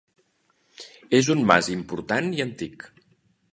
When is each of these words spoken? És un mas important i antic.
És 1.19 1.29
un 1.35 1.45
mas 1.53 1.71
important 1.75 2.35
i 2.41 2.43
antic. 2.49 2.91